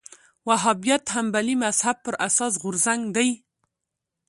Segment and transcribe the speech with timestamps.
[0.47, 3.29] وهابیت حنبلي مذهب پر اساس غورځنګ دی